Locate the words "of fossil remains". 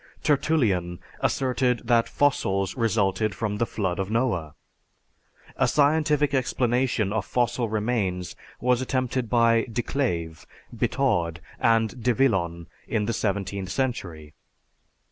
7.13-8.35